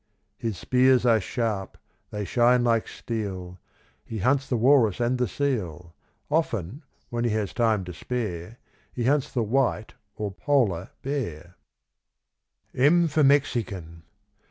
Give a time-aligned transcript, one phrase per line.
[0.39, 1.77] His spears are sharp
[2.09, 3.59] they shine like steel;
[4.03, 5.93] He hunts the walrus and the seal.
[6.31, 6.81] Often,
[7.11, 8.57] when he has time to spare,
[8.91, 11.53] He hunts the white or polar bear.
[12.73, 14.01] M for Mexican.